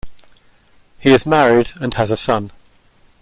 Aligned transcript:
He 0.97 1.11
is 1.13 1.27
married 1.27 1.73
and 1.75 1.93
has 1.93 2.09
a 2.09 2.17
son. 2.17 2.49